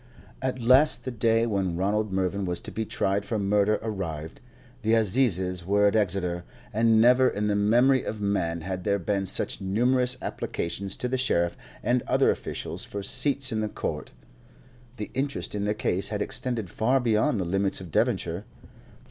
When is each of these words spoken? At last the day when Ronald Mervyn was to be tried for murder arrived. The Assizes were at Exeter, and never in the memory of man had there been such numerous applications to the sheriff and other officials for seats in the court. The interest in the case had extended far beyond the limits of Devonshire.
At 0.41 0.59
last 0.59 1.03
the 1.03 1.11
day 1.11 1.45
when 1.45 1.77
Ronald 1.77 2.11
Mervyn 2.11 2.43
was 2.43 2.59
to 2.61 2.71
be 2.71 2.85
tried 2.85 3.23
for 3.23 3.37
murder 3.37 3.77
arrived. 3.83 4.41
The 4.81 4.95
Assizes 4.95 5.63
were 5.63 5.85
at 5.85 5.95
Exeter, 5.95 6.43
and 6.73 6.99
never 6.99 7.29
in 7.29 7.45
the 7.45 7.55
memory 7.55 8.03
of 8.03 8.19
man 8.19 8.61
had 8.61 8.83
there 8.83 8.97
been 8.97 9.27
such 9.27 9.61
numerous 9.61 10.17
applications 10.19 10.97
to 10.97 11.07
the 11.07 11.19
sheriff 11.19 11.55
and 11.83 12.01
other 12.07 12.31
officials 12.31 12.83
for 12.83 13.03
seats 13.03 13.51
in 13.51 13.61
the 13.61 13.69
court. 13.69 14.09
The 14.97 15.11
interest 15.13 15.53
in 15.53 15.65
the 15.65 15.75
case 15.75 16.07
had 16.09 16.23
extended 16.23 16.71
far 16.71 16.99
beyond 16.99 17.39
the 17.39 17.45
limits 17.45 17.79
of 17.79 17.91
Devonshire. 17.91 18.45